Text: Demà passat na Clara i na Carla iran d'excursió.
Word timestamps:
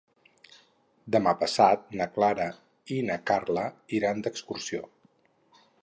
Demà 1.15 1.33
passat 1.41 1.85
na 1.99 2.09
Clara 2.15 2.47
i 2.97 2.99
na 3.11 3.19
Carla 3.33 3.67
iran 3.99 4.25
d'excursió. 4.29 4.85